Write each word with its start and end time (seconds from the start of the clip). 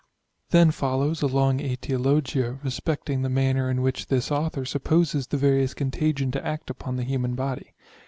Then 0.49 0.71
follows 0.71 1.21
a 1.21 1.27
long 1.27 1.59
aetiologia 1.59 2.57
respecting 2.63 3.21
the 3.21 3.29
manner 3.29 3.69
in 3.69 3.83
which 3.83 4.07
this 4.07 4.31
author 4.31 4.65
supposes 4.65 5.27
the 5.27 5.37
variolous 5.37 5.75
contagion 5.75 6.31
to 6.31 6.43
act 6.43 6.71
upon 6.71 6.95
the 6.95 7.03
human 7.03 7.35
body. 7.35 7.75